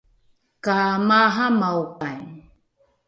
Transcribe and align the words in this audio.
ka 0.63 0.77
maaramaokai 1.07 2.19